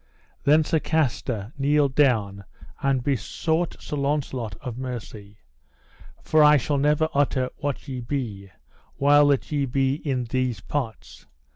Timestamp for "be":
8.01-8.49, 9.67-9.93